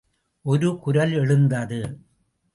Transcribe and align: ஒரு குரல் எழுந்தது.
ஒரு 0.45 0.79
குரல் 0.79 1.11
எழுந்தது. 1.11 1.81